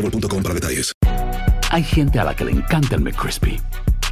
boostmobile.com 0.00 0.42
para 0.42 0.54
detalles. 0.54 0.92
Hay 1.70 1.82
gente 1.82 2.18
a 2.18 2.24
la 2.24 2.34
que 2.34 2.44
le 2.44 2.52
encanta 2.52 2.94
el 2.94 3.02
McCrispy 3.02 3.60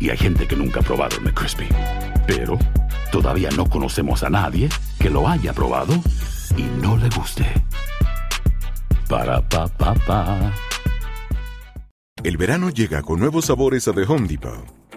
y 0.01 0.11
hay 0.11 0.17
gente 0.17 0.47
que 0.47 0.57
nunca 0.57 0.81
ha 0.81 0.83
probado 0.83 1.17
el 1.17 1.23
McCrispy. 1.23 1.69
Pero 2.27 2.59
todavía 3.13 3.51
no 3.51 3.69
conocemos 3.69 4.23
a 4.23 4.31
nadie 4.31 4.69
que 4.99 5.11
lo 5.11 5.29
haya 5.29 5.53
probado 5.53 5.95
y 6.57 6.63
no 6.83 6.97
le 6.97 7.09
guste. 7.11 7.47
Para 9.09 9.47
pa 9.49 9.69
pa 9.69 9.95
pa. 9.95 10.53
El 12.23 12.37
verano 12.37 12.71
llega 12.71 13.03
con 13.03 13.21
nuevos 13.21 13.47
sabores 13.47 13.87
a 13.87 13.93
The 13.93 14.03
Home 14.03 14.27
Depot. 14.27 14.84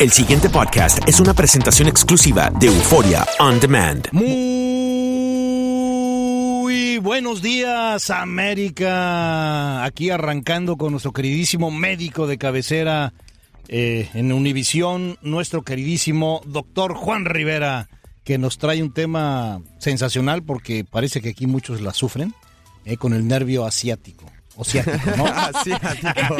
El 0.00 0.10
siguiente 0.10 0.50
podcast 0.50 0.98
es 1.06 1.20
una 1.20 1.34
presentación 1.34 1.86
exclusiva 1.88 2.50
de 2.58 2.66
Euforia 2.66 3.24
On 3.38 3.60
Demand. 3.60 4.08
Muy 4.10 4.34
buenos 6.98 7.40
días, 7.42 8.10
América. 8.10 9.84
Aquí 9.84 10.10
arrancando 10.10 10.76
con 10.76 10.90
nuestro 10.90 11.12
queridísimo 11.12 11.70
médico 11.70 12.26
de 12.26 12.38
cabecera 12.38 13.12
eh, 13.68 14.08
en 14.14 14.32
Univisión, 14.32 15.16
nuestro 15.22 15.62
queridísimo 15.62 16.40
doctor 16.44 16.94
Juan 16.94 17.24
Rivera, 17.24 17.88
que 18.24 18.36
nos 18.36 18.58
trae 18.58 18.82
un 18.82 18.92
tema 18.92 19.62
sensacional 19.78 20.42
porque 20.42 20.84
parece 20.84 21.20
que 21.20 21.28
aquí 21.28 21.46
muchos 21.46 21.80
la 21.80 21.94
sufren 21.94 22.34
eh, 22.84 22.96
con 22.96 23.12
el 23.14 23.28
nervio 23.28 23.64
asiático. 23.64 24.26
O 24.56 24.64
ciático, 24.64 25.16
¿no? 25.16 25.26
Asiático. 25.26 26.36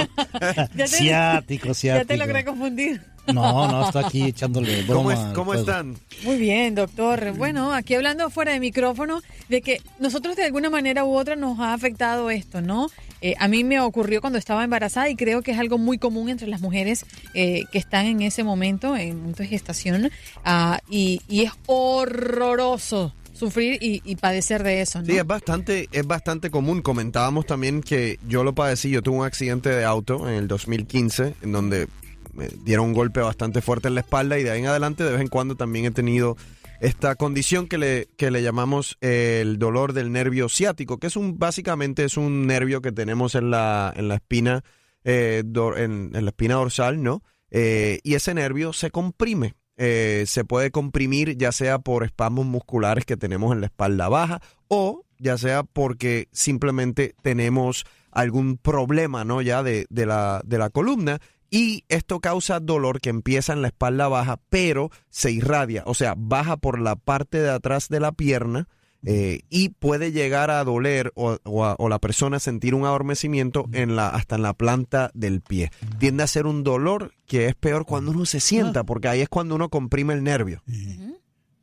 ciático, 0.87 1.75
ciático. 1.75 2.03
Ya 2.03 2.04
te 2.04 2.16
logré 2.16 2.44
confundir. 2.44 3.13
No, 3.32 3.66
no, 3.70 3.86
está 3.86 4.06
aquí 4.06 4.22
echándole 4.24 4.82
broma. 4.82 4.94
¿Cómo, 4.96 5.12
es- 5.12 5.34
cómo 5.34 5.54
están? 5.54 5.96
Muy 6.24 6.36
bien, 6.36 6.74
doctor. 6.74 7.32
Bueno, 7.36 7.72
aquí 7.72 7.94
hablando 7.94 8.28
fuera 8.30 8.52
de 8.52 8.60
micrófono, 8.60 9.22
de 9.48 9.62
que 9.62 9.80
nosotros 9.98 10.36
de 10.36 10.44
alguna 10.44 10.68
manera 10.70 11.04
u 11.04 11.16
otra 11.16 11.34
nos 11.36 11.58
ha 11.60 11.72
afectado 11.72 12.30
esto, 12.30 12.60
¿no? 12.60 12.88
Eh, 13.22 13.34
a 13.38 13.48
mí 13.48 13.64
me 13.64 13.80
ocurrió 13.80 14.20
cuando 14.20 14.38
estaba 14.38 14.62
embarazada 14.64 15.08
y 15.08 15.16
creo 15.16 15.40
que 15.40 15.52
es 15.52 15.58
algo 15.58 15.78
muy 15.78 15.96
común 15.96 16.28
entre 16.28 16.46
las 16.46 16.60
mujeres 16.60 17.06
eh, 17.32 17.64
que 17.72 17.78
están 17.78 18.04
en 18.04 18.20
ese 18.20 18.44
momento, 18.44 18.94
en 18.96 19.16
momento 19.18 19.42
de 19.42 19.48
gestación, 19.48 20.10
ah, 20.44 20.78
y, 20.90 21.22
y 21.26 21.42
es 21.44 21.52
horroroso 21.66 23.14
sufrir 23.32 23.78
y, 23.82 24.00
y 24.04 24.16
padecer 24.16 24.62
de 24.62 24.80
eso, 24.80 25.00
¿no? 25.00 25.06
Sí, 25.06 25.16
es 25.16 25.26
bastante, 25.26 25.88
es 25.90 26.06
bastante 26.06 26.50
común. 26.50 26.82
Comentábamos 26.82 27.46
también 27.46 27.80
que 27.82 28.18
yo 28.28 28.44
lo 28.44 28.54
padecí, 28.54 28.90
yo 28.90 29.02
tuve 29.02 29.16
un 29.18 29.24
accidente 29.26 29.70
de 29.70 29.84
auto 29.84 30.28
en 30.28 30.34
el 30.34 30.46
2015, 30.48 31.34
en 31.42 31.52
donde 31.52 31.88
me 32.34 32.48
dieron 32.48 32.86
un 32.86 32.92
golpe 32.92 33.20
bastante 33.20 33.60
fuerte 33.62 33.88
en 33.88 33.94
la 33.94 34.00
espalda 34.00 34.38
y 34.38 34.42
de 34.42 34.50
ahí 34.50 34.60
en 34.60 34.66
adelante 34.66 35.04
de 35.04 35.12
vez 35.12 35.20
en 35.20 35.28
cuando 35.28 35.56
también 35.56 35.84
he 35.84 35.90
tenido 35.90 36.36
esta 36.80 37.14
condición 37.14 37.66
que 37.66 37.78
le, 37.78 38.08
que 38.16 38.30
le 38.30 38.42
llamamos 38.42 38.98
el 39.00 39.58
dolor 39.58 39.92
del 39.92 40.12
nervio 40.12 40.48
ciático, 40.48 40.98
que 40.98 41.06
es 41.06 41.16
un, 41.16 41.38
básicamente 41.38 42.04
es 42.04 42.16
un 42.16 42.46
nervio 42.46 42.82
que 42.82 42.92
tenemos 42.92 43.34
en 43.34 43.50
la, 43.50 43.92
en 43.96 44.08
la 44.08 44.16
espina, 44.16 44.64
eh, 45.04 45.42
en 45.76 46.10
la 46.12 46.30
espina 46.30 46.54
dorsal, 46.56 47.02
¿no? 47.02 47.22
Eh, 47.50 48.00
y 48.02 48.14
ese 48.14 48.34
nervio 48.34 48.72
se 48.72 48.90
comprime. 48.90 49.54
Eh, 49.76 50.24
se 50.26 50.44
puede 50.44 50.70
comprimir 50.70 51.36
ya 51.36 51.50
sea 51.50 51.80
por 51.80 52.04
espasmos 52.04 52.46
musculares 52.46 53.04
que 53.04 53.16
tenemos 53.16 53.52
en 53.52 53.60
la 53.60 53.66
espalda 53.66 54.08
baja 54.08 54.40
o 54.68 55.04
ya 55.18 55.36
sea 55.36 55.64
porque 55.64 56.28
simplemente 56.30 57.16
tenemos 57.22 57.84
algún 58.12 58.56
problema, 58.56 59.24
¿no? 59.24 59.42
Ya 59.42 59.62
de, 59.64 59.86
de 59.90 60.06
la, 60.06 60.42
de 60.44 60.58
la 60.58 60.70
columna 60.70 61.20
y 61.50 61.84
esto 61.88 62.21
causa 62.21 62.60
dolor 62.60 63.00
que 63.00 63.10
empieza 63.10 63.53
en 63.53 63.62
la 63.62 63.69
espalda 63.69 64.09
baja, 64.09 64.41
pero 64.49 64.91
se 65.10 65.31
irradia, 65.31 65.82
o 65.87 65.94
sea, 65.94 66.15
baja 66.16 66.56
por 66.56 66.81
la 66.81 66.97
parte 66.97 67.38
de 67.38 67.50
atrás 67.50 67.88
de 67.88 68.00
la 68.00 68.12
pierna 68.12 68.69
eh, 69.06 69.41
y 69.50 69.69
puede 69.69 70.12
llegar 70.12 70.50
a 70.50 70.65
doler 70.65 71.12
o, 71.15 71.37
o 71.44 71.65
a- 71.66 71.77
o 71.78 71.91
la 71.91 71.99
persona 71.99 72.38
sentir 72.41 72.75
un 72.75 72.87
adormecimiento 72.87 73.66
en 73.72 73.97
la, 73.97 74.09
hasta 74.09 74.37
en 74.37 74.43
la 74.43 74.55
planta 74.55 75.10
del 75.12 75.43
pie. 75.43 75.71
Tiende 75.99 76.22
a 76.22 76.27
ser 76.27 76.47
un 76.47 76.65
dolor 76.65 77.12
que 77.27 77.47
es 77.49 77.55
peor 77.55 77.84
cuando 77.84 78.12
uno 78.12 78.25
se 78.25 78.41
sienta, 78.41 78.84
porque 78.84 79.09
ahí 79.09 79.21
es 79.21 79.28
cuando 79.28 79.55
uno 79.56 79.69
comprime 79.69 80.15
el 80.15 80.22
nervio. 80.25 80.62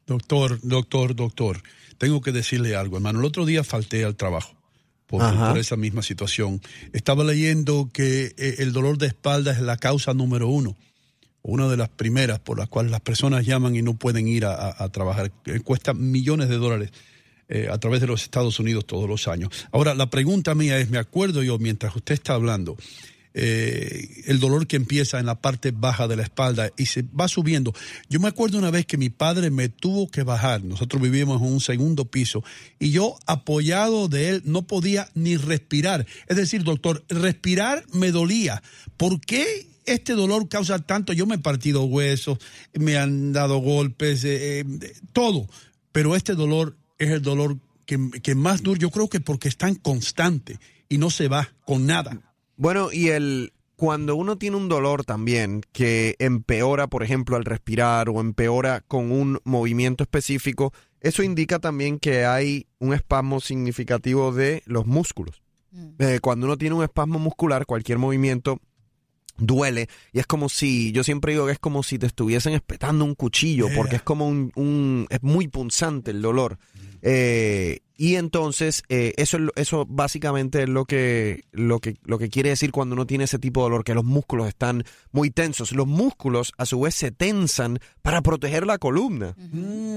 Doctor, 0.06 0.60
doctor, 0.62 1.16
doctor, 1.16 1.62
tengo 1.98 2.22
que 2.22 2.32
decirle 2.32 2.76
algo, 2.76 2.98
hermano. 2.98 3.20
El 3.20 3.26
otro 3.26 3.46
día 3.46 3.64
falté 3.64 4.04
al 4.06 4.16
trabajo 4.16 4.54
por, 5.20 5.58
esa 5.58 5.76
misma 5.76 6.02
situación. 6.02 6.62
Estaba 6.94 7.24
leyendo 7.24 7.90
que 7.94 8.34
eh, 8.38 8.56
el 8.60 8.72
dolor 8.72 8.98
de 8.98 9.08
espalda 9.08 9.52
es 9.52 9.60
la 9.62 9.78
causa 9.78 10.14
número 10.14 10.48
uno, 10.48 10.76
una 11.44 11.68
de 11.70 11.78
las 11.78 11.90
primeras 11.90 12.40
por 12.40 12.58
las 12.58 12.68
cuales 12.70 12.92
las 12.92 13.02
personas 13.02 13.46
llaman 13.46 13.76
y 13.76 13.82
no 13.82 13.94
pueden 13.96 14.28
ir 14.28 14.46
a, 14.46 14.54
a- 14.56 14.84
a 14.84 14.90
trabajar. 14.90 15.32
Eh, 15.46 15.60
Cuesta 15.60 15.94
millones 15.94 16.50
de 16.50 16.58
dólares 16.58 16.92
eh, 17.50 17.68
a 17.70 17.78
través 17.78 18.00
de 18.02 18.08
los 18.08 18.24
Estados 18.24 18.60
Unidos 18.60 18.86
todos 18.88 19.10
los 19.10 19.28
años. 19.28 19.50
Ahora, 19.72 19.94
la 19.94 20.10
pregunta 20.10 20.56
mía 20.56 20.80
es, 20.80 20.90
me 20.90 20.98
acuerdo 20.98 21.44
yo 21.44 21.60
mientras 21.60 21.96
usted 21.96 22.14
está 22.14 22.34
hablando, 22.34 22.78
eh, 23.34 24.24
el 24.26 24.40
dolor 24.40 24.68
que 24.68 24.76
empieza 24.76 25.20
en 25.20 25.26
la 25.26 25.40
parte 25.40 25.72
baja 25.72 26.08
de 26.08 26.16
la 26.16 26.24
espalda 26.24 26.72
y 26.78 26.88
se 26.88 27.04
va 27.04 27.28
subiendo. 27.28 27.74
Yo 28.10 28.20
me 28.20 28.28
acuerdo 28.28 28.58
una 28.58 28.72
vez 28.72 28.86
que 28.86 28.98
mi 28.98 29.10
padre 29.10 29.50
me 29.52 29.70
tuvo 29.70 30.10
que 30.10 30.24
bajar, 30.24 30.64
nosotros 30.64 31.02
vivíamos 31.02 31.42
en 31.42 31.48
un 31.48 31.62
segundo 31.62 32.06
piso 32.06 32.44
y 32.80 32.92
yo 32.92 33.18
apoyado 33.26 34.08
de 34.08 34.30
él 34.30 34.42
no 34.46 34.64
podía 34.64 35.10
ni 35.14 35.38
respirar. 35.38 36.06
Es 36.28 36.38
decir, 36.38 36.64
doctor, 36.64 37.04
respirar 37.08 37.86
me 37.94 38.12
dolía. 38.12 38.62
¿Por 38.98 39.22
qué 39.22 39.68
este 39.86 40.14
dolor 40.14 40.48
causa 40.50 40.80
tanto? 40.80 41.14
Yo 41.14 41.26
me 41.26 41.36
he 41.36 41.40
partido 41.40 41.84
huesos, 41.84 42.38
me 42.74 42.98
han 42.98 43.34
dado 43.34 43.58
golpes, 43.60 44.24
eh, 44.24 44.60
eh, 44.60 44.94
todo, 45.14 45.48
pero 45.92 46.16
este 46.16 46.36
dolor 46.36 46.78
es 46.98 47.10
el 47.10 47.22
dolor 47.22 47.58
que, 47.86 48.36
más 48.36 48.64
duro, 48.64 48.80
yo 48.80 48.90
creo 48.90 49.10
que 49.10 49.20
porque 49.20 49.50
es 49.50 49.58
tan 49.58 49.76
constante 49.76 50.60
y 50.88 50.98
no 50.98 51.10
se 51.10 51.28
va 51.28 51.50
con 51.66 51.86
nada. 51.86 52.20
Bueno, 52.62 52.92
y 52.92 53.08
el 53.08 53.54
cuando 53.76 54.16
uno 54.16 54.38
tiene 54.38 54.56
un 54.56 54.70
dolor 54.70 55.04
también 55.04 55.64
que 55.72 56.16
empeora, 56.20 56.86
por 56.86 57.02
ejemplo, 57.02 57.36
al 57.36 57.44
respirar 57.46 58.08
o 58.10 58.22
empeora 58.22 58.82
con 58.82 59.12
un 59.12 59.40
movimiento 59.44 60.04
específico, 60.04 60.72
eso 61.00 61.24
indica 61.24 61.58
también 61.58 61.98
que 61.98 62.24
hay 62.26 62.68
un 62.78 62.94
espasmo 62.94 63.40
significativo 63.40 64.32
de 64.32 64.62
los 64.68 64.86
músculos. 64.86 65.42
Eh, 65.98 66.20
cuando 66.22 66.46
uno 66.46 66.58
tiene 66.60 66.76
un 66.76 66.84
espasmo 66.84 67.18
muscular, 67.18 67.66
cualquier 67.66 67.98
movimiento 67.98 68.60
duele 69.38 69.88
y 70.14 70.20
es 70.20 70.28
como 70.28 70.48
si, 70.50 70.92
yo 70.92 71.04
siempre 71.04 71.32
digo 71.34 71.48
que 71.48 71.54
es 71.54 71.60
como 71.60 71.82
si 71.82 71.98
te 71.98 72.06
estuviesen 72.06 72.54
espetando 72.54 73.04
un 73.06 73.16
cuchillo, 73.16 73.70
porque 73.76 73.96
es 73.96 74.04
como 74.04 74.28
un, 74.28 74.52
un- 74.56 75.08
es 75.10 75.24
muy 75.24 75.48
punzante 75.48 76.12
el 76.12 76.22
dolor. 76.22 76.60
Eh, 77.02 77.80
y 78.04 78.16
entonces 78.16 78.82
eh, 78.90 79.14
eso 79.18 79.38
eso 79.56 79.86
básicamente 79.88 80.64
es 80.64 80.70
lo 80.70 80.86
que 80.86 81.44
lo 81.52 81.78
que 81.80 81.98
lo 82.04 82.18
que 82.18 82.30
quiere 82.30 82.50
decir 82.50 82.72
cuando 82.72 82.96
uno 82.96 83.06
tiene 83.06 83.26
ese 83.26 83.38
tipo 83.38 83.60
de 83.62 83.66
dolor 83.66 83.84
que 83.84 83.94
los 83.94 84.04
músculos 84.04 84.48
están 84.48 84.84
muy 85.12 85.30
tensos. 85.30 85.72
Los 85.72 85.86
músculos 85.86 86.52
a 86.58 86.66
su 86.66 86.80
vez 86.82 86.96
se 86.96 87.12
tensan 87.12 87.78
para 88.02 88.22
proteger 88.24 88.66
la 88.66 88.80
columna. 88.80 89.36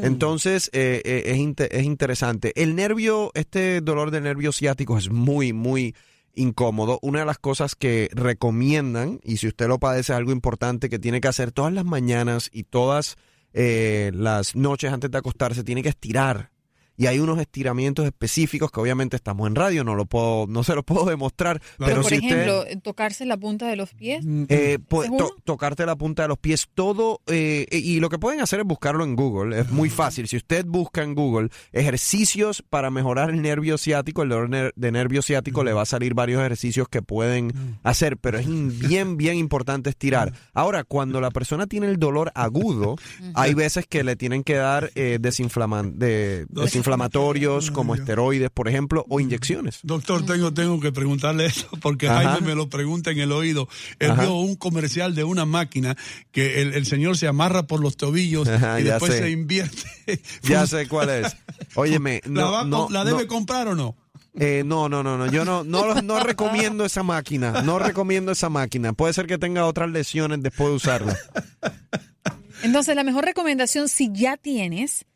Entonces 0.03 0.69
eh, 0.75 1.01
eh, 1.05 1.23
es, 1.27 1.39
inte- 1.39 1.75
es 1.75 1.85
interesante. 1.85 2.53
El 2.61 2.75
nervio, 2.77 3.31
este 3.33 3.81
dolor 3.81 4.11
del 4.11 4.25
nervio 4.25 4.53
ciático 4.53 4.99
es 4.99 5.09
muy 5.11 5.55
muy 5.55 5.95
incómodo. 6.35 6.99
Una 7.01 7.21
de 7.21 7.25
las 7.27 7.39
cosas 7.39 7.75
que 7.75 8.11
recomiendan, 8.13 9.19
y 9.25 9.39
si 9.39 9.47
usted 9.49 9.67
lo 9.67 9.79
padece, 9.79 10.13
es 10.13 10.19
algo 10.19 10.33
importante 10.33 10.91
que 10.91 10.99
tiene 10.99 11.23
que 11.23 11.29
hacer 11.29 11.53
todas 11.53 11.73
las 11.73 11.85
mañanas 11.87 12.51
y 12.53 12.65
todas 12.65 13.17
eh, 13.55 14.11
las 14.13 14.57
noches 14.57 14.93
antes 14.93 15.11
de 15.11 15.17
acostarse, 15.19 15.65
tiene 15.65 15.83
que 15.83 15.89
estirar. 15.89 16.51
Y 16.97 17.07
hay 17.07 17.19
unos 17.19 17.39
estiramientos 17.41 18.05
específicos 18.07 18.71
que 18.71 18.81
obviamente 18.81 19.17
estamos 19.17 19.47
en 19.49 19.55
radio, 19.55 19.83
no 19.85 19.95
lo 19.95 20.07
puedo, 20.07 20.47
no 20.49 20.63
se 20.65 20.75
los 20.75 20.85
puedo 20.85 21.05
demostrar. 21.07 21.61
Pero, 21.79 21.89
Pero 21.91 22.03
por 22.03 22.11
si 22.11 22.17
usted 22.19 22.29
ejemplo, 22.29 22.65
tocarse 22.83 23.25
la 23.27 23.37
punta 23.37 23.67
de 23.69 23.77
los 23.77 23.93
pies. 23.95 24.25
eh, 24.49 24.79
puede 24.87 25.09
¿Seguro? 25.09 25.27
to- 25.29 25.37
tocarte 25.45 25.85
la 25.87 25.97
punta 25.97 26.23
de 26.23 26.29
los 26.29 26.39
pies, 26.39 26.69
todo, 26.75 27.21
eh, 27.27 27.67
y 27.71 28.01
lo 28.01 28.09
que 28.09 28.19
pueden 28.19 28.41
hacer 28.41 28.61
es 28.61 28.67
buscarlo 28.67 29.05
en 29.05 29.17
Google, 29.17 29.61
es 29.61 29.71
muy 29.71 29.91
fácil. 29.91 30.29
Si 30.29 30.37
usted 30.37 30.65
busca 30.67 31.03
en 31.03 31.15
Google 31.15 31.49
ejercicios 31.73 32.63
para 32.63 32.91
mejorar 32.91 33.31
el 33.31 33.43
nervio 33.43 33.79
ciático, 33.79 34.23
el 34.23 34.29
dolor 34.31 34.73
de 34.75 34.93
nervio 34.93 35.23
ciático, 35.23 35.63
le 35.65 35.73
va 35.73 35.83
a 35.83 35.87
salir 35.87 36.15
varios 36.15 36.41
ejercicios 36.41 36.89
que 36.89 37.03
pueden 37.03 37.53
hacer, 37.83 38.17
pero 38.17 38.39
es 38.39 38.47
bien, 38.79 39.17
bien 39.17 39.37
importante 39.37 39.91
estirar. 39.91 40.33
Ahora, 40.55 40.85
cuando 40.85 41.21
la 41.21 41.31
persona 41.31 41.67
tiene 41.67 41.87
el 41.87 41.99
dolor 41.99 42.33
agudo, 42.35 42.97
hay 43.35 43.55
veces 43.55 43.87
que 43.87 44.03
le 44.05 44.17
tienen 44.17 44.45
que 44.45 44.55
dar 44.55 44.91
eh, 44.95 45.19
desinflaman- 45.21 45.95
de- 45.95 46.47
desinflamatorios 46.85 47.71
como 47.71 47.95
esteroides, 47.95 48.51
por 48.51 48.69
ejemplo, 48.69 49.05
o 49.09 49.21
inyecciones. 49.21 49.81
Doctor, 49.83 50.25
tengo, 50.27 50.53
tengo 50.53 50.81
que 50.81 50.93
preguntarle 50.93 51.47
eso 51.47 51.69
porque 51.81 52.09
Ajá. 52.09 52.33
Jaime 52.33 52.49
me 52.49 52.55
lo 52.55 52.69
pregunta 52.69 53.11
en 53.11 53.19
el 53.19 53.33
oído. 53.33 53.69
Él 53.99 54.13
Ajá. 54.13 54.23
vio 54.23 54.35
un 54.35 54.57
comercial 54.57 55.15
de 55.15 55.25
una 55.25 55.45
máquina 55.45 55.97
que 56.33 56.63
el, 56.63 56.75
el 56.75 56.87
señor 56.87 57.17
se 57.17 57.27
amarra 57.27 57.67
por 57.67 57.81
los 57.81 57.97
tobillos 57.97 58.49
Ajá, 58.49 58.81
y 58.81 58.85
después 58.85 59.13
sé. 59.13 59.19
se 59.21 59.31
invierte. 59.31 59.83
Ya 60.43 60.67
sé 60.67 60.87
cuál 60.87 61.09
es. 61.09 61.37
Óyeme, 61.75 62.21
¿La, 62.25 62.31
no, 62.31 62.53
va 62.53 62.61
a 62.61 62.65
no, 62.65 62.89
¿la 62.91 63.05
no. 63.05 63.11
debe 63.11 63.27
comprar 63.27 63.69
o 63.69 63.75
no? 63.75 63.97
Eh, 64.39 64.63
no, 64.67 64.89
no, 64.89 65.03
no, 65.03 65.17
no. 65.17 65.31
Yo 65.31 65.45
no, 65.45 65.65
no, 65.65 65.95
no 66.03 66.21
recomiendo 66.21 66.85
esa 66.85 67.03
máquina. 67.03 67.63
No 67.63 67.79
recomiendo 67.79 68.33
esa 68.33 68.49
máquina. 68.51 68.93
Puede 68.93 69.13
ser 69.15 69.27
que 69.27 69.39
tenga 69.39 69.65
otras 69.65 69.91
lesiones 69.91 70.43
después 70.43 70.71
de 70.71 70.75
usarla. 70.75 71.17
Entonces, 72.63 72.97
la 72.97 73.05
mejor 73.05 73.25
recomendación, 73.25 73.89
si 73.89 74.11
ya 74.13 74.37
tienes, 74.37 75.07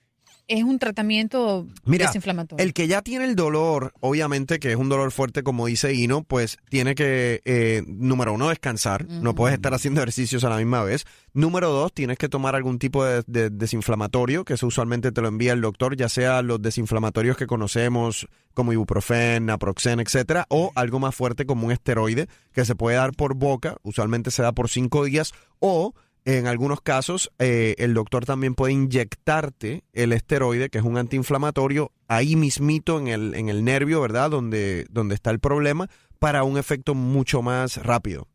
es 0.48 0.64
un 0.64 0.78
tratamiento 0.78 1.66
Mira, 1.84 2.06
desinflamatorio. 2.06 2.64
el 2.64 2.72
que 2.72 2.88
ya 2.88 3.02
tiene 3.02 3.26
el 3.26 3.36
dolor, 3.36 3.92
obviamente 4.00 4.58
que 4.58 4.70
es 4.70 4.76
un 4.76 4.88
dolor 4.88 5.12
fuerte, 5.12 5.42
como 5.42 5.66
dice 5.66 5.92
Ino, 5.94 6.22
pues 6.24 6.58
tiene 6.70 6.94
que, 6.94 7.42
eh, 7.44 7.82
número 7.86 8.32
uno, 8.32 8.48
descansar. 8.48 9.06
No 9.06 9.34
puedes 9.34 9.56
estar 9.56 9.74
haciendo 9.74 10.00
ejercicios 10.00 10.44
a 10.44 10.48
la 10.48 10.56
misma 10.56 10.82
vez. 10.82 11.04
Número 11.34 11.70
dos, 11.70 11.92
tienes 11.92 12.18
que 12.18 12.28
tomar 12.28 12.56
algún 12.56 12.78
tipo 12.78 13.04
de, 13.04 13.22
de 13.26 13.50
desinflamatorio, 13.50 14.44
que 14.44 14.54
eso 14.54 14.66
usualmente 14.66 15.12
te 15.12 15.20
lo 15.20 15.28
envía 15.28 15.52
el 15.52 15.60
doctor, 15.60 15.96
ya 15.96 16.08
sea 16.08 16.42
los 16.42 16.60
desinflamatorios 16.60 17.36
que 17.36 17.46
conocemos 17.46 18.26
como 18.54 18.72
ibuprofen, 18.72 19.46
naproxen, 19.46 20.00
etcétera, 20.00 20.46
o 20.48 20.72
algo 20.74 20.98
más 20.98 21.14
fuerte 21.14 21.46
como 21.46 21.66
un 21.66 21.72
esteroide 21.72 22.26
que 22.52 22.64
se 22.64 22.74
puede 22.74 22.96
dar 22.96 23.12
por 23.12 23.34
boca, 23.34 23.76
usualmente 23.82 24.30
se 24.30 24.42
da 24.42 24.52
por 24.52 24.68
cinco 24.68 25.04
días, 25.04 25.32
o 25.60 25.94
en 26.36 26.46
algunos 26.46 26.80
casos, 26.82 27.30
eh, 27.38 27.74
el 27.78 27.94
doctor 27.94 28.26
también 28.26 28.54
puede 28.54 28.74
inyectarte 28.74 29.84
el 29.94 30.12
esteroide, 30.12 30.68
que 30.68 30.78
es 30.78 30.84
un 30.84 30.98
antiinflamatorio, 30.98 31.90
ahí 32.06 32.36
mismito 32.36 32.98
en 32.98 33.08
el, 33.08 33.34
en 33.34 33.48
el 33.48 33.64
nervio, 33.64 34.00
¿verdad? 34.02 34.30
Donde, 34.30 34.86
donde 34.90 35.14
está 35.14 35.30
el 35.30 35.38
problema, 35.38 35.88
para 36.18 36.42
un 36.44 36.58
efecto 36.58 36.94
mucho 36.94 37.40
más 37.40 37.78
rápido. 37.78 38.28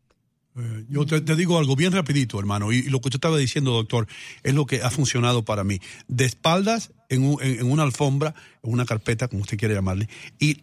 Eh, 0.56 0.84
Yo 0.88 1.06
te, 1.06 1.20
digo 1.36 1.58
algo 1.58 1.76
bien 1.76 1.92
rapidito, 1.92 2.38
hermano, 2.40 2.72
y, 2.72 2.82
lo 2.84 3.00
que 3.00 3.08
usted 3.08 3.16
estaba 3.18 3.38
diciendo, 3.38 3.72
doctor, 3.72 4.06
es 4.42 4.54
lo 4.54 4.66
que 4.66 4.82
ha 4.82 4.90
funcionado 4.90 5.44
para 5.44 5.62
mí. 5.64 5.78
De 6.08 6.24
espaldas, 6.24 6.92
en, 7.08 7.24
un- 7.24 7.42
en- 7.42 7.60
en 7.60 7.70
una 7.70 7.84
alfombra, 7.84 8.34
en 8.62 8.72
una 8.72 8.86
carpeta, 8.86 9.28
como 9.28 9.42
usted 9.42 9.56
quiere 9.58 9.74
llamarle, 9.74 10.08
y 10.40 10.62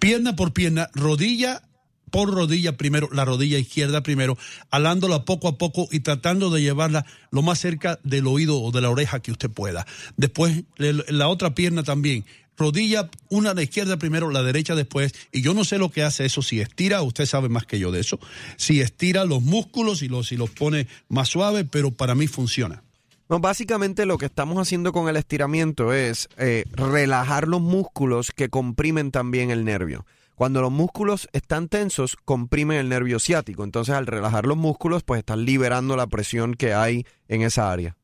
pierna 0.00 0.36
por 0.36 0.52
pierna, 0.52 0.88
rodilla 0.92 1.62
por 2.10 2.32
rodilla 2.32 2.76
primero, 2.76 3.08
la 3.12 3.24
rodilla 3.24 3.58
izquierda 3.58 4.02
primero, 4.02 4.36
alándola 4.70 5.24
poco 5.24 5.48
a 5.48 5.58
poco 5.58 5.88
y 5.90 6.00
tratando 6.00 6.50
de 6.50 6.62
llevarla 6.62 7.06
lo 7.30 7.42
más 7.42 7.58
cerca 7.58 7.98
del 8.02 8.26
oído 8.26 8.60
o 8.60 8.70
de 8.70 8.80
la 8.80 8.90
oreja 8.90 9.20
que 9.20 9.32
usted 9.32 9.50
pueda. 9.50 9.86
Después, 10.16 10.64
la 10.76 11.28
otra 11.28 11.54
pierna 11.54 11.82
también. 11.82 12.24
Rodilla, 12.56 13.08
una 13.28 13.54
la 13.54 13.62
izquierda 13.62 13.98
primero, 13.98 14.30
la 14.30 14.42
derecha 14.42 14.74
después. 14.74 15.14
Y 15.30 15.42
yo 15.42 15.54
no 15.54 15.64
sé 15.64 15.78
lo 15.78 15.90
que 15.90 16.02
hace 16.02 16.24
eso, 16.24 16.42
si 16.42 16.60
estira, 16.60 17.02
usted 17.02 17.24
sabe 17.24 17.48
más 17.48 17.66
que 17.66 17.78
yo 17.78 17.92
de 17.92 18.00
eso, 18.00 18.18
si 18.56 18.80
estira 18.80 19.24
los 19.24 19.42
músculos 19.42 20.02
y 20.02 20.08
los, 20.08 20.32
y 20.32 20.36
los 20.36 20.50
pone 20.50 20.88
más 21.08 21.28
suave, 21.28 21.64
pero 21.64 21.92
para 21.92 22.16
mí 22.16 22.26
funciona. 22.26 22.82
No, 23.28 23.40
básicamente 23.40 24.06
lo 24.06 24.16
que 24.16 24.26
estamos 24.26 24.58
haciendo 24.58 24.90
con 24.92 25.08
el 25.08 25.16
estiramiento 25.16 25.92
es 25.92 26.28
eh, 26.38 26.64
relajar 26.72 27.46
los 27.46 27.60
músculos 27.60 28.30
que 28.34 28.48
comprimen 28.48 29.10
también 29.10 29.50
el 29.50 29.64
nervio. 29.64 30.06
Cuando 30.38 30.62
los 30.62 30.70
músculos 30.70 31.28
están 31.32 31.66
tensos, 31.66 32.14
comprimen 32.14 32.76
el 32.76 32.88
nervio 32.88 33.18
ciático. 33.18 33.64
Entonces, 33.64 33.92
al 33.96 34.06
relajar 34.06 34.46
los 34.46 34.56
músculos, 34.56 35.02
pues 35.02 35.18
están 35.18 35.44
liberando 35.44 35.96
la 35.96 36.06
presión 36.06 36.54
que 36.54 36.74
hay 36.74 37.04
en 37.26 37.42
esa 37.42 37.72
área. 37.72 37.96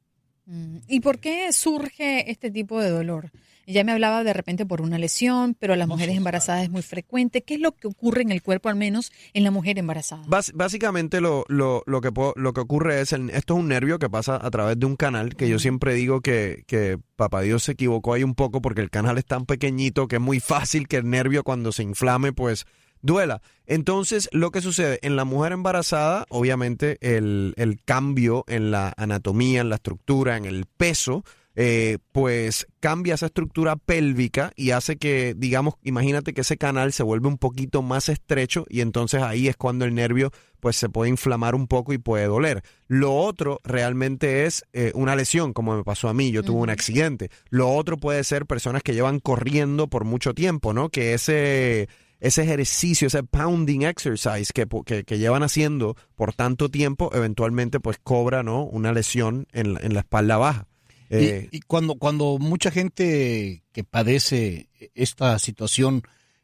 Mm, 0.46 0.78
¿Y 0.88 0.98
por 0.98 1.20
qué 1.20 1.52
surge 1.52 2.28
este 2.32 2.50
tipo 2.50 2.80
de 2.80 2.90
dolor? 2.90 3.30
Ya 3.66 3.84
me 3.84 3.92
hablaba 3.92 4.24
de 4.24 4.32
repente 4.32 4.66
por 4.66 4.80
una 4.80 4.98
lesión, 4.98 5.56
pero 5.58 5.72
a 5.72 5.76
las 5.76 5.88
mujeres 5.88 6.16
embarazadas 6.16 6.64
es 6.64 6.70
muy 6.70 6.82
frecuente. 6.82 7.42
¿Qué 7.42 7.54
es 7.54 7.60
lo 7.60 7.72
que 7.72 7.86
ocurre 7.88 8.22
en 8.22 8.30
el 8.32 8.42
cuerpo, 8.42 8.68
al 8.68 8.76
menos 8.76 9.12
en 9.32 9.44
la 9.44 9.50
mujer 9.50 9.78
embarazada? 9.78 10.22
Básicamente 10.54 11.20
lo, 11.20 11.44
lo, 11.48 11.82
lo, 11.86 12.00
que 12.00 12.12
puedo- 12.12 12.34
lo 12.36 12.52
que 12.52 12.60
ocurre 12.60 13.00
es, 13.00 13.12
el- 13.12 13.30
esto 13.30 13.54
es 13.54 13.60
un 13.60 13.68
nervio 13.68 13.98
que 13.98 14.10
pasa 14.10 14.38
a 14.40 14.50
través 14.50 14.78
de 14.78 14.86
un 14.86 14.96
canal, 14.96 15.34
que 15.36 15.48
yo 15.48 15.58
siempre 15.58 15.94
digo 15.94 16.20
que, 16.20 16.64
que 16.66 16.98
Papá 17.16 17.42
Dios 17.42 17.62
se 17.62 17.72
equivocó 17.72 18.14
ahí 18.14 18.22
un 18.24 18.34
poco 18.34 18.60
porque 18.60 18.80
el 18.80 18.90
canal 18.90 19.18
es 19.18 19.24
tan 19.24 19.46
pequeñito 19.46 20.08
que 20.08 20.16
es 20.16 20.22
muy 20.22 20.40
fácil 20.40 20.88
que 20.88 20.96
el 20.96 21.08
nervio 21.08 21.44
cuando 21.44 21.72
se 21.72 21.82
inflame 21.82 22.32
pues 22.32 22.64
duela. 23.02 23.40
Entonces 23.66 24.28
lo 24.32 24.50
que 24.50 24.60
sucede 24.60 24.98
en 25.02 25.16
la 25.16 25.24
mujer 25.24 25.52
embarazada, 25.52 26.26
obviamente 26.28 26.96
el, 27.00 27.54
el 27.56 27.82
cambio 27.84 28.44
en 28.48 28.70
la 28.70 28.92
anatomía, 28.96 29.60
en 29.60 29.68
la 29.68 29.76
estructura, 29.76 30.36
en 30.36 30.44
el 30.44 30.66
peso, 30.66 31.24
eh, 31.56 31.98
pues 32.12 32.66
cambia 32.80 33.14
esa 33.14 33.26
estructura 33.26 33.76
pélvica 33.76 34.52
y 34.56 34.70
hace 34.70 34.96
que, 34.96 35.34
digamos, 35.36 35.74
imagínate 35.82 36.34
que 36.34 36.40
ese 36.40 36.56
canal 36.56 36.92
se 36.92 37.02
vuelve 37.02 37.28
un 37.28 37.38
poquito 37.38 37.82
más 37.82 38.08
estrecho 38.08 38.66
y 38.68 38.80
entonces 38.80 39.22
ahí 39.22 39.48
es 39.48 39.56
cuando 39.56 39.84
el 39.84 39.94
nervio 39.94 40.32
pues 40.58 40.76
se 40.76 40.88
puede 40.88 41.10
inflamar 41.10 41.54
un 41.54 41.66
poco 41.66 41.92
y 41.92 41.98
puede 41.98 42.26
doler. 42.26 42.62
Lo 42.88 43.14
otro 43.14 43.60
realmente 43.64 44.46
es 44.46 44.64
eh, 44.72 44.92
una 44.94 45.14
lesión, 45.14 45.52
como 45.52 45.76
me 45.76 45.84
pasó 45.84 46.08
a 46.08 46.14
mí, 46.14 46.30
yo 46.30 46.42
tuve 46.42 46.60
un 46.60 46.70
accidente. 46.70 47.30
Lo 47.50 47.70
otro 47.70 47.98
puede 47.98 48.24
ser 48.24 48.46
personas 48.46 48.82
que 48.82 48.94
llevan 48.94 49.20
corriendo 49.20 49.88
por 49.88 50.04
mucho 50.04 50.34
tiempo, 50.34 50.72
¿no? 50.72 50.88
Que 50.88 51.14
ese 51.14 51.88
ese 52.20 52.42
ejercicio, 52.42 53.08
ese 53.08 53.22
pounding 53.22 53.82
exercise 53.82 54.50
que, 54.54 54.66
que, 54.86 55.04
que 55.04 55.18
llevan 55.18 55.42
haciendo 55.42 55.94
por 56.14 56.32
tanto 56.32 56.70
tiempo, 56.70 57.10
eventualmente 57.12 57.80
pues 57.80 57.98
cobra, 58.02 58.42
¿no? 58.42 58.64
Una 58.64 58.92
lesión 58.92 59.46
en, 59.52 59.78
en 59.82 59.92
la 59.92 60.00
espalda 60.00 60.38
baja. 60.38 60.66
Y- 61.10 61.14
Eh, 61.16 61.48
y, 61.52 61.60
cuando, 61.60 61.96
cuando 61.96 62.38
mucha 62.38 62.70
gente 62.70 63.62
que 63.72 63.84
padece 63.84 64.68
esta 64.94 65.38
situación 65.38 66.02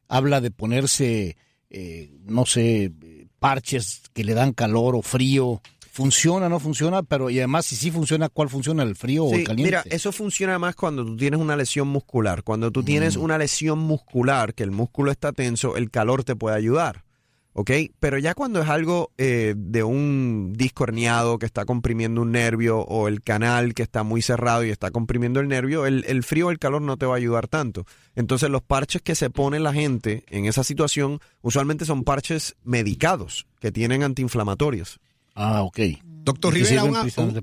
habla 0.08 0.40
de 0.40 0.50
ponerse, 0.50 1.36
eh, 1.70 2.10
no 2.24 2.46
sé, 2.46 2.92
parches 3.38 4.02
que 4.12 4.24
le 4.24 4.34
dan 4.34 4.52
calor 4.52 4.94
o 4.96 5.02
frío, 5.02 5.62
¿funciona 5.90 6.46
o 6.46 6.48
no 6.48 6.60
funciona? 6.60 7.02
Pero 7.02 7.30
y 7.30 7.38
además, 7.38 7.66
si 7.66 7.76
sí 7.76 7.90
funciona, 7.90 8.28
¿cuál 8.28 8.48
funciona? 8.48 8.82
¿El 8.82 8.96
frío 8.96 9.24
o 9.24 9.34
el 9.34 9.44
caliente? 9.44 9.62
Mira, 9.70 9.84
eso 9.90 10.12
funciona 10.12 10.58
más 10.58 10.74
cuando 10.74 11.04
tú 11.04 11.16
tienes 11.16 11.40
una 11.40 11.56
lesión 11.56 11.88
muscular. 11.88 12.42
Cuando 12.42 12.70
tú 12.70 12.82
tienes 12.82 13.16
una 13.16 13.38
lesión 13.38 13.78
muscular, 13.78 14.54
que 14.54 14.62
el 14.62 14.70
músculo 14.70 15.10
está 15.10 15.32
tenso, 15.32 15.76
el 15.76 15.90
calor 15.90 16.22
te 16.24 16.36
puede 16.36 16.56
ayudar. 16.56 17.04
¿Ok? 17.52 17.71
Pero 17.99 18.16
ya 18.19 18.35
cuando 18.35 18.62
es 18.62 18.69
algo 18.69 19.11
eh, 19.19 19.54
de 19.57 19.83
un 19.83 20.52
disco 20.57 20.85
herniado 20.85 21.38
que 21.38 21.47
está 21.47 21.64
comprimiendo 21.64 22.23
un 22.23 22.30
nervio 22.30 22.78
o 22.78 23.09
el 23.09 23.23
canal 23.23 23.75
que 23.75 23.83
está 23.83 24.04
muy 24.04 24.23
cerrado 24.23 24.64
y 24.64 24.71
está 24.71 24.92
comprimiendo 24.92 25.40
el 25.40 25.49
nervio, 25.49 25.85
el, 25.85 26.04
el 26.07 26.23
frío 26.23 26.47
o 26.47 26.50
el 26.52 26.61
calor 26.61 26.80
no 26.80 26.97
te 26.97 27.07
va 27.07 27.14
a 27.14 27.16
ayudar 27.16 27.49
tanto. 27.49 27.87
Entonces 28.14 28.50
los 28.50 28.62
parches 28.62 29.02
que 29.02 29.16
se 29.16 29.30
pone 29.30 29.59
la 29.59 29.73
gente 29.73 30.25
en 30.28 30.45
esa 30.45 30.62
situación 30.62 31.19
usualmente 31.42 31.85
son 31.85 32.04
parches 32.04 32.54
medicados 32.62 33.47
que 33.61 33.73
tienen 33.73 34.04
antiinflamatorios. 34.04 35.00
Ah, 35.35 35.62
ok. 35.62 35.78
Doctor 36.04 36.54
Rivera, 36.54 36.85
una- 36.85 37.02
un-. 37.02 37.35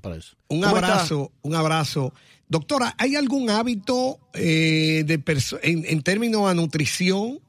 Un 0.48 0.62
¿Cómo 0.62 0.68
abrazo, 0.68 1.32
un 1.42 1.56
abrazo. 1.56 2.14
Doctora, 2.48 2.96
¿hay 2.98 3.16
algún 3.18 3.50
hábito 3.50 4.20
eh, 4.34 5.04
de 5.06 5.22
en, 5.64 5.84
en 5.86 6.02
términos 6.02 6.48
de 6.48 6.56
nutrición 6.56 7.40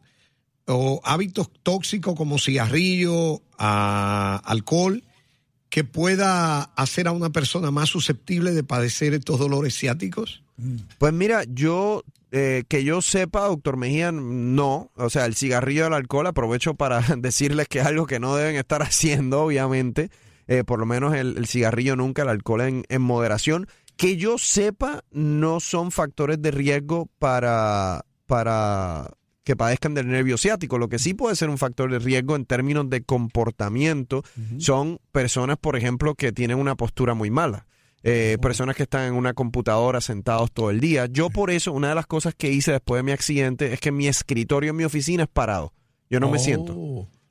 o 0.69 1.01
hábitos 1.05 1.51
tóxicos 1.63 2.15
como 2.15 2.39
cigarrillo, 2.39 3.43
alcohol, 3.59 5.03
que 5.71 5.85
pueda 5.85 6.63
hacer 6.63 7.09
a 7.09 7.13
una 7.13 7.31
persona 7.31 7.71
más 7.71 7.89
susceptible 7.89 8.53
de 8.53 8.65
padecer 8.65 9.15
estos 9.15 9.39
dolores 9.39 9.75
ciáticos? 9.77 10.43
Pues 10.99 11.13
mira, 11.13 11.45
yo, 11.49 12.05
eh, 12.33 12.65
que 12.69 12.85
yo 12.85 13.01
sepa, 13.03 13.47
doctor 13.47 13.77
Mejía, 13.77 14.13
no. 14.13 14.91
O 14.95 15.11
sea, 15.11 15.27
el 15.27 15.35
cigarrillo 15.35 15.85
y 15.85 15.87
el 15.87 15.95
alcohol, 15.95 16.27
aprovecho 16.27 16.75
para 16.75 17.01
decirles 17.19 17.69
que 17.69 17.81
es 17.81 17.87
algo 17.87 18.07
que 18.07 18.21
no 18.21 18.37
deben 18.37 18.57
estar 18.57 18.83
haciendo, 18.83 19.43
obviamente. 19.43 20.11
Eh, 20.47 20.65
por 20.65 20.79
lo 20.79 20.87
menos 20.87 21.15
el, 21.15 21.37
el 21.37 21.47
cigarrillo 21.47 21.95
nunca, 21.97 22.23
el 22.23 22.29
alcohol 22.29 22.63
en, 22.63 22.85
en 22.89 23.03
moderación. 23.03 23.69
Que 23.97 24.17
yo 24.17 24.39
sepa, 24.39 25.05
no 25.11 25.61
son 25.61 25.91
factores 25.91 26.41
de 26.41 26.51
riesgo 26.51 27.09
para, 27.19 28.05
para 28.27 29.11
que 29.49 29.57
padezcan 29.57 29.95
del 29.95 30.09
nervio 30.09 30.37
ciático. 30.37 30.77
Lo 30.77 30.91
que 30.91 30.99
sí 30.99 31.15
puede 31.15 31.35
ser 31.35 31.49
un 31.49 31.57
factor 31.57 31.91
de 31.91 31.99
riesgo 31.99 32.37
en 32.37 32.45
términos 32.45 32.91
de 32.91 33.03
comportamiento 33.03 34.23
son 34.59 35.01
personas, 35.11 35.57
por 35.57 35.75
ejemplo, 35.75 36.15
que 36.15 36.33
tienen 36.33 36.59
una 36.59 36.75
postura 36.75 37.15
muy 37.15 37.31
mala. 37.31 37.67
Eh, 38.03 38.37
Personas 38.43 38.77
que 38.77 38.83
están 38.83 39.09
en 39.09 39.15
una 39.15 39.33
computadora 39.33 40.03
sentados 40.03 40.53
todo 40.53 40.69
el 40.69 40.81
día. 40.81 41.07
Yo 41.07 41.31
por 41.31 41.51
eso, 41.51 41.73
una 41.73 41.89
de 41.89 41.95
las 41.95 42.07
cosas 42.07 42.35
que 42.37 42.53
hice 42.53 42.73
después 42.73 42.99
de 42.99 43.05
mi 43.05 43.13
accidente 43.13 43.73
es 43.73 43.81
que 43.81 43.91
mi 43.91 44.07
escritorio 44.07 44.71
en 44.73 44.77
mi 44.77 44.85
oficina 44.85 45.23
es 45.23 45.31
parado. 45.31 45.73
Yo 46.11 46.21
no 46.21 46.29
me 46.31 46.37
Oh, 46.37 46.41
siento. 46.41 46.75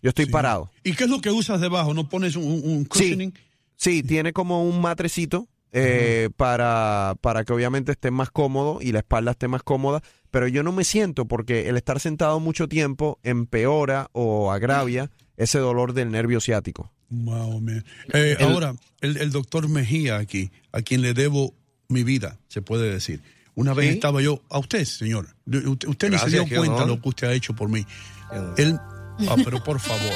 Yo 0.01 0.09
estoy 0.09 0.25
parado. 0.25 0.71
¿Y 0.83 0.93
qué 0.93 1.03
es 1.03 1.09
lo 1.11 1.21
que 1.21 1.29
usas 1.29 1.61
debajo? 1.61 1.93
¿No 1.93 2.09
pones 2.09 2.35
un, 2.35 2.45
un 2.65 2.85
cushioning? 2.85 3.31
Sí, 3.75 4.01
tiene 4.01 4.33
como 4.33 4.67
un 4.67 4.81
matrecito 4.81 5.47
eh, 5.71 6.29
para, 6.37 7.15
para 7.21 7.43
que 7.43 7.53
obviamente 7.53 7.91
esté 7.91 8.11
más 8.11 8.29
cómodo 8.31 8.79
y 8.81 8.91
la 8.91 8.99
espalda 8.99 9.31
esté 9.31 9.47
más 9.47 9.63
cómoda, 9.63 10.01
pero 10.31 10.47
yo 10.47 10.63
no 10.63 10.71
me 10.71 10.83
siento 10.83 11.25
porque 11.27 11.69
el 11.69 11.77
estar 11.77 11.99
sentado 11.99 12.39
mucho 12.39 12.67
tiempo 12.67 13.19
empeora 13.23 14.09
o 14.13 14.51
agravia 14.51 15.09
ese 15.37 15.59
dolor 15.59 15.93
del 15.93 16.11
nervio 16.11 16.39
ciático. 16.41 16.91
Wow, 17.09 17.61
man. 17.61 17.85
Eh, 18.13 18.35
El- 18.39 18.45
ahora, 18.47 18.75
el, 19.01 19.17
el 19.17 19.31
doctor 19.31 19.69
Mejía 19.69 20.17
aquí, 20.17 20.51
a 20.71 20.81
quien 20.81 21.01
le 21.01 21.13
debo 21.13 21.53
mi 21.89 22.03
vida, 22.03 22.37
se 22.49 22.61
puede 22.61 22.91
decir. 22.91 23.21
Una 23.55 23.73
vez 23.73 23.95
estaba 23.95 24.21
yo, 24.21 24.41
a 24.49 24.59
usted, 24.59 24.85
señor, 24.85 25.29
usted, 25.47 25.87
usted 25.87 26.09
ni 26.11 26.17
se 26.19 26.29
dio 26.29 26.45
cuenta 26.47 26.75
honor. 26.75 26.87
lo 26.89 27.01
que 27.01 27.09
usted 27.09 27.27
ha 27.27 27.33
hecho 27.33 27.55
por 27.55 27.69
mí. 27.69 27.85
Él, 28.57 28.77
ah, 29.29 29.35
pero 29.43 29.63
por 29.63 29.79
favor, 29.79 30.13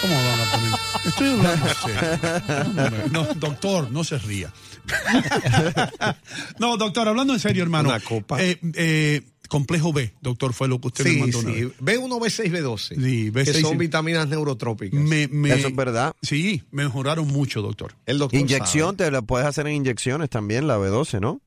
¿cómo 0.00 0.14
van 0.14 0.40
a 0.40 0.50
poner? 0.52 0.80
Estoy 1.06 1.28
hablando 1.28 1.66
serio. 1.84 3.08
No, 3.12 3.24
doctor, 3.34 3.90
no 3.90 4.04
se 4.04 4.18
ría. 4.18 4.52
no, 6.58 6.76
doctor, 6.76 7.08
hablando 7.08 7.32
en 7.34 7.40
serio, 7.40 7.62
hermano. 7.62 7.88
Una 7.90 8.00
copa. 8.00 8.42
Eh, 8.42 8.58
eh, 8.74 9.22
complejo 9.48 9.92
B, 9.92 10.12
doctor, 10.20 10.52
fue 10.52 10.68
lo 10.68 10.80
que 10.80 10.88
usted 10.88 11.04
me 11.04 11.10
Sí, 11.10 11.18
mandó. 11.20 11.38
una 11.40 11.52
sí. 11.54 11.64
vez. 11.64 11.72
B1, 11.80 12.18
B6, 12.20 12.50
B12. 12.52 12.88
Sí, 13.02 13.30
B6 13.32 13.44
que 13.52 13.60
son 13.60 13.78
vitaminas 13.78 14.28
neurotrópicas. 14.28 15.00
Me- 15.00 15.28
me- 15.28 15.52
Eso 15.52 15.68
es 15.68 15.76
verdad. 15.76 16.14
Sí, 16.22 16.62
mejoraron 16.70 17.26
mucho, 17.28 17.60
doctor. 17.62 17.94
El 18.06 18.18
doctor 18.18 18.38
Inyección, 18.40 18.96
te 18.96 19.10
la 19.10 19.22
puedes 19.22 19.46
hacer 19.46 19.66
en 19.66 19.74
inyecciones 19.74 20.30
también, 20.30 20.66
la 20.66 20.78
B12, 20.78 21.20
¿no? 21.20 21.40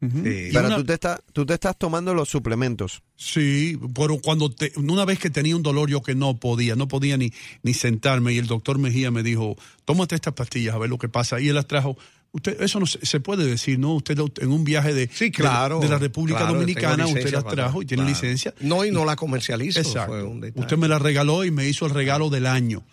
Sí. 0.00 0.50
Pero 0.52 0.66
una- 0.68 0.76
tú, 0.76 0.84
te 0.84 0.92
estás, 0.94 1.20
tú 1.32 1.44
te 1.44 1.54
estás 1.54 1.76
tomando 1.76 2.14
los 2.14 2.28
suplementos. 2.28 3.02
Sí, 3.16 3.76
pero 3.94 4.18
cuando 4.18 4.48
te, 4.50 4.72
una 4.76 5.04
vez 5.04 5.18
que 5.18 5.28
tenía 5.30 5.56
un 5.56 5.62
dolor 5.62 5.90
yo 5.90 6.02
que 6.02 6.14
no 6.14 6.36
podía, 6.38 6.76
no 6.76 6.86
podía 6.86 7.16
ni, 7.16 7.32
ni 7.64 7.74
sentarme 7.74 8.32
y 8.32 8.38
el 8.38 8.46
doctor 8.46 8.78
Mejía 8.78 9.10
me 9.10 9.22
dijo, 9.24 9.56
tómate 9.84 10.14
estas 10.14 10.34
pastillas 10.34 10.74
a 10.74 10.78
ver 10.78 10.88
lo 10.90 10.98
que 10.98 11.08
pasa. 11.08 11.40
Y 11.40 11.48
él 11.48 11.54
las 11.56 11.66
trajo. 11.66 11.96
Usted, 12.30 12.60
eso 12.60 12.78
no 12.78 12.86
se, 12.86 13.04
se 13.04 13.20
puede 13.20 13.44
decir, 13.46 13.78
¿no? 13.78 13.94
Usted 13.94 14.16
en 14.40 14.52
un 14.52 14.62
viaje 14.62 14.92
de, 14.94 15.08
Sí, 15.12 15.30
claro. 15.32 15.80
de, 15.80 15.86
de 15.86 15.92
la 15.92 15.98
República 15.98 16.40
Claro, 16.40 16.54
Dominicana, 16.54 17.06
usted 17.06 17.32
las 17.32 17.46
trajo 17.46 17.82
y 17.82 17.86
tiene 17.86 18.02
claro. 18.04 18.14
licencia. 18.14 18.54
No, 18.60 18.84
y 18.84 18.90
no 18.90 19.04
la 19.04 19.16
comercializo. 19.16 19.80
Exacto. 19.80 20.12
fue 20.12 20.22
un 20.22 20.40
detalle. 20.40 20.60
Usted 20.60 20.76
me 20.76 20.88
la 20.88 20.98
regaló 20.98 21.44
y 21.44 21.50
me 21.50 21.66
hizo 21.68 21.86
el 21.86 21.92
regalo 21.94 22.28
del 22.30 22.46
año. 22.46 22.84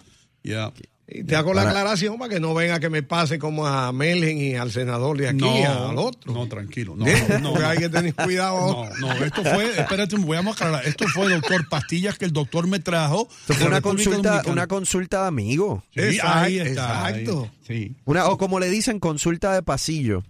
Ya. 0.44 0.72
Y 1.08 1.24
te 1.24 1.36
hago 1.36 1.54
la 1.54 1.62
aclaración 1.62 2.18
para 2.18 2.34
que 2.34 2.40
no 2.40 2.56
venga 2.56 2.80
que 2.80 2.90
me 2.90 3.04
pase 3.04 3.38
como 3.38 3.68
a 3.68 3.92
Melgen 3.92 4.40
y 4.40 4.56
al 4.56 4.72
senador 4.72 5.16
de 5.20 5.28
aquí, 5.30 5.38
No, 5.38 5.90
al 5.90 5.98
otro. 6.00 6.34
no, 6.34 6.48
tranquilo. 6.48 6.96
No, 6.98 7.06
¿Eh? 7.06 7.24
no, 7.42 7.50
Porque 7.52 7.64
no. 7.64 7.70
hay 7.70 7.78
que 7.78 7.90
tener 7.90 8.16
cuidado. 8.16 8.88
No, 9.00 9.08
no, 9.14 9.24
esto 9.24 9.44
fue, 9.44 9.70
espérate, 9.80 10.16
voy 10.16 10.36
a 10.38 10.40
aclarar. 10.40 10.84
Esto 10.88 11.06
fue, 11.10 11.30
doctor, 11.30 11.70
pastillas 11.70 12.18
que 12.18 12.26
el 12.26 12.34
doctor 12.34 12.66
me 12.68 12.80
trajo. 12.80 13.28
Esto 13.42 13.54
fue 13.54 13.68
una 13.68 13.82
consulta, 13.82 14.30
Dominicana. 14.30 14.52
una 14.52 14.68
consulta 14.68 15.22
de 15.22 15.28
amigo. 15.28 15.84
Sí, 15.94 16.00
Exacto, 16.02 16.40
ahí 16.40 16.58
está. 16.58 17.10
exacto. 17.12 17.44
ahí. 17.44 17.52
Sí, 17.90 17.96
Una, 18.06 18.26
o 18.28 18.38
como 18.40 18.60
le 18.60 18.70
dicen, 18.72 19.00
consulta 19.00 19.54
de 19.54 19.62
pasillo. 19.62 20.24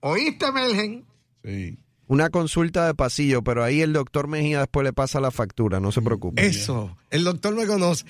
¿Oíste, 0.00 0.50
Melgen? 0.52 1.04
sí. 1.44 1.76
Una 2.08 2.30
consulta 2.30 2.86
de 2.86 2.94
pasillo, 2.94 3.42
pero 3.42 3.62
ahí 3.62 3.82
el 3.82 3.92
doctor 3.92 4.28
Mejía 4.28 4.60
después 4.60 4.82
le 4.82 4.94
pasa 4.94 5.20
la 5.20 5.30
factura, 5.30 5.78
no 5.78 5.92
se 5.92 6.00
preocupe. 6.00 6.44
Eso. 6.44 6.96
El 7.10 7.22
doctor 7.22 7.54
me 7.54 7.66
conoce. 7.66 8.06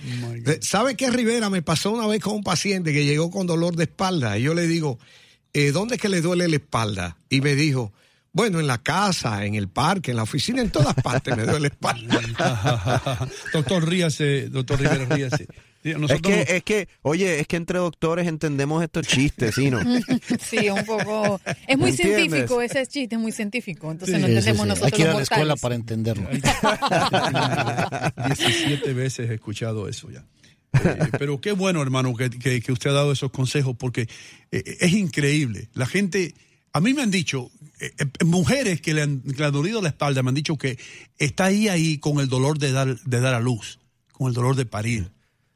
Eh, 0.46 0.58
¿Sabe 0.62 0.96
qué, 0.96 1.10
Rivera? 1.10 1.50
Me 1.50 1.62
pasó 1.62 1.90
una 1.90 2.06
vez 2.06 2.22
con 2.22 2.36
un 2.36 2.44
paciente 2.44 2.92
que 2.92 3.04
llegó 3.04 3.30
con 3.30 3.48
dolor 3.48 3.74
de 3.74 3.84
espalda. 3.84 4.38
Y 4.38 4.42
yo 4.42 4.54
le 4.54 4.68
digo, 4.68 4.98
eh, 5.52 5.72
¿dónde 5.72 5.96
es 5.96 6.00
que 6.00 6.08
le 6.08 6.20
duele 6.20 6.46
la 6.46 6.56
espalda? 6.56 7.18
Y 7.28 7.40
me 7.40 7.56
dijo, 7.56 7.92
bueno, 8.32 8.60
en 8.60 8.66
la 8.66 8.78
casa, 8.78 9.44
en 9.44 9.54
el 9.54 9.68
parque, 9.68 10.10
en 10.12 10.16
la 10.18 10.22
oficina, 10.24 10.60
en 10.62 10.70
todas 10.70 10.94
partes 10.94 11.36
me 11.36 11.44
duele 11.44 11.60
la 11.60 11.66
espalda. 11.68 13.28
doctor 13.52 13.88
Ríase, 13.88 14.48
doctor 14.48 14.78
Rivera 14.80 15.04
Ríase. 15.06 15.46
Es 15.84 15.94
que, 16.20 16.30
no- 16.30 16.36
es 16.48 16.62
que, 16.64 16.88
oye, 17.02 17.38
es 17.40 17.46
que 17.46 17.56
entre 17.56 17.78
doctores 17.78 18.26
entendemos 18.26 18.82
estos 18.82 19.06
chistes, 19.06 19.54
¿sí, 19.54 19.70
no? 19.70 19.80
Sí, 20.40 20.68
un 20.68 20.84
poco. 20.84 21.40
Es 21.66 21.78
muy 21.78 21.90
¿Entiendes? 21.90 22.16
científico, 22.28 22.60
ese 22.60 22.84
chiste 22.86 23.14
es 23.14 23.20
muy 23.20 23.30
científico. 23.32 23.90
Entonces 23.90 24.16
Sí, 24.16 24.20
no 24.20 24.26
entendemos 24.28 24.62
sí. 24.62 24.68
nosotros. 24.68 24.92
Hay 24.92 24.96
que 24.96 25.02
ir 25.02 25.08
a 25.08 25.14
la 25.14 25.22
escuela 25.22 25.56
para 25.56 25.74
entenderlo. 25.76 26.28
17 28.26 28.92
veces 28.94 29.30
he 29.30 29.34
escuchado 29.34 29.88
eso 29.88 30.10
ya. 30.10 30.24
Eh, 30.84 30.98
pero 31.18 31.40
qué 31.40 31.52
bueno, 31.52 31.80
hermano, 31.80 32.14
que, 32.14 32.28
que- 32.30 32.60
que 32.60 32.72
usted 32.72 32.90
ha 32.90 32.94
dado 32.94 33.12
esos 33.12 33.30
consejos 33.30 33.74
porque 33.78 34.08
eh, 34.50 34.76
es 34.80 34.92
increíble. 34.92 35.68
La 35.74 35.86
gente, 35.86 36.34
a 36.78 36.80
mí 36.80 36.94
me 36.94 37.02
han 37.02 37.10
dicho, 37.10 37.50
eh, 37.80 37.90
eh, 37.98 38.24
mujeres 38.24 38.80
que 38.80 38.94
le, 38.94 39.02
han, 39.02 39.20
que 39.20 39.36
le 39.36 39.46
han 39.46 39.52
dolido 39.52 39.82
la 39.82 39.88
espalda, 39.88 40.22
me 40.22 40.28
han 40.28 40.36
dicho 40.36 40.56
que 40.56 40.78
está 41.18 41.46
ahí, 41.46 41.66
ahí 41.66 41.98
con 41.98 42.20
el 42.20 42.28
dolor 42.28 42.60
de 42.60 42.70
dar, 42.70 43.00
de 43.00 43.20
dar 43.20 43.34
a 43.34 43.40
luz, 43.40 43.80
con 44.12 44.28
el 44.28 44.34
dolor 44.34 44.54
de 44.54 44.64
parir. 44.64 45.10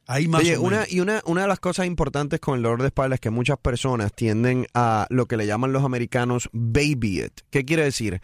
Ahí 0.09 0.27
más 0.27 0.41
Oye, 0.41 0.57
o 0.57 0.63
una, 0.63 0.85
y 0.91 0.99
una, 0.99 1.23
una 1.25 1.43
de 1.43 1.47
las 1.47 1.61
cosas 1.61 1.87
importantes 1.87 2.41
con 2.41 2.57
el 2.57 2.63
dolor 2.65 2.81
de 2.81 2.89
espalda 2.89 3.15
es 3.15 3.21
que 3.21 3.31
muchas 3.31 3.57
personas 3.57 4.13
tienden 4.13 4.67
a 4.75 5.07
lo 5.11 5.27
que 5.27 5.37
le 5.37 5.47
llaman 5.47 5.73
los 5.73 5.85
americanos 5.85 6.51
baby 6.53 7.23
it. 7.23 7.43
¿Qué 7.51 7.65
quiere 7.65 7.85
decir? 7.85 8.21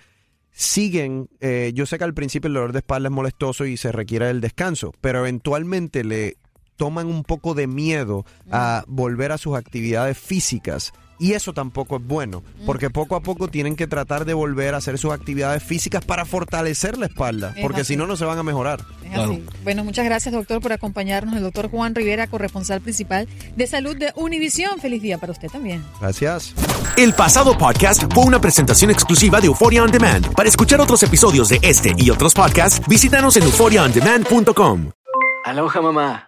Siguen, 0.50 1.28
eh, 1.38 1.71
yo 1.73 1.87
sé 1.87 1.99
que 1.99 2.05
al 2.05 2.14
principio 2.14 2.49
el 2.49 2.55
dolor 2.55 2.73
de 2.73 2.81
espalda 2.81 3.11
es 3.11 3.14
molestoso 3.14 3.64
y 3.64 3.76
se 3.76 3.93
requiere 3.93 4.28
el 4.28 4.40
descanso, 4.40 4.93
pero 5.00 5.21
eventualmente 5.21 6.02
le 6.02 6.37
toman 6.78 7.06
un 7.08 7.25
poco 7.25 7.52
de 7.52 7.66
miedo 7.66 8.25
a 8.50 8.85
volver 8.87 9.32
a 9.32 9.38
sus 9.38 9.54
actividades 9.56 10.16
físicas. 10.16 10.92
Y 11.20 11.32
eso 11.32 11.52
tampoco 11.52 11.97
es 11.97 12.06
bueno, 12.06 12.44
porque 12.64 12.90
poco 12.90 13.16
a 13.16 13.20
poco 13.20 13.49
tienen 13.49 13.75
que 13.75 13.88
tratar 13.88 14.25
de 14.25 14.35
volver 14.35 14.75
a 14.75 14.76
hacer 14.76 14.99
sus 14.99 15.12
actividades 15.12 15.64
físicas 15.64 16.04
para 16.04 16.25
fortalecer 16.25 16.97
la 16.97 17.06
espalda, 17.06 17.52
Es 17.56 17.62
porque 17.62 17.80
así. 17.80 17.94
si 17.94 17.97
no, 17.97 18.06
no 18.06 18.16
se 18.16 18.25
van 18.25 18.38
a 18.38 18.44
mejorar. 18.44 18.85
Es 19.04 19.18
así. 19.18 19.44
Bueno, 19.64 19.82
muchas 19.82 20.04
gracias, 20.04 20.32
doctor, 20.32 20.61
por 20.61 20.73
acompañarnos. 20.73 21.35
El 21.35 21.42
doctor 21.42 21.70
Juan 21.70 21.97
Rivera, 21.97 22.28
corresponsal 22.28 22.80
principal 22.82 23.26
de 23.56 23.66
salud 23.66 23.97
de 23.97 24.12
Univisión. 24.14 24.78
Feliz 24.78 25.02
día 25.02 25.18
para 25.18 25.32
usted 25.32 25.49
también. 25.49 25.85
Gracias. 26.00 26.54
El 26.97 27.12
pasado 27.14 27.58
podcast 27.58 28.04
fue 28.14 28.23
una 28.23 28.40
presentación 28.40 28.92
exclusiva 28.92 29.40
de 29.40 29.49
Euphoria 29.49 29.82
On 29.82 29.90
Demand. 29.90 30.32
Para 30.35 30.49
escuchar 30.49 30.80
otros 30.80 31.02
episodios 31.02 31.49
de 31.49 31.58
este 31.62 31.94
y 31.99 32.11
otros 32.11 32.32
podcasts, 32.32 32.80
visítanos 32.87 33.37
en 33.37 33.42
euphoriaondemand.com. 33.42 34.92
Aloha 35.44 35.80
mamá. 35.82 36.27